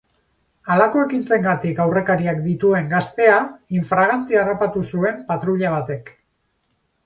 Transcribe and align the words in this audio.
Halako 0.75 1.03
ekintzengatik 1.07 1.81
aurrekariak 1.83 2.41
dituen 2.47 2.89
gaztea 2.95 3.37
in 3.79 3.87
fraganti 3.93 4.41
harrapatu 4.45 4.87
zuen 4.95 5.23
patruila 5.33 5.77
batek. 5.79 6.15